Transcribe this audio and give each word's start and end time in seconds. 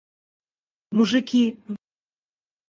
мужики 0.95 1.45